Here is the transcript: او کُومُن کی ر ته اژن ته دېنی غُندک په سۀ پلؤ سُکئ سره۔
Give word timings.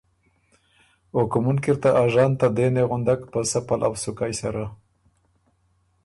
او 1.13 1.21
کُومُن 1.31 1.57
کی 1.63 1.69
ر 1.75 1.77
ته 1.83 1.89
اژن 2.03 2.31
ته 2.39 2.47
دېنی 2.55 2.83
غُندک 2.89 3.21
په 3.31 3.39
سۀ 3.49 3.59
پلؤ 3.67 3.93
سُکئ 4.01 4.33
سره۔ 4.39 4.65